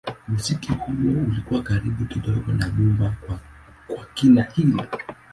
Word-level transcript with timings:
Muziki 0.27 0.73
huo 0.73 1.23
ulikuwa 1.31 1.63
karibu 1.63 2.05
kidogo 2.05 2.51
na 2.51 2.69
nyumbani 2.69 3.15
kwa 3.87 4.05
kina 4.13 4.43
Hill. 4.43 4.87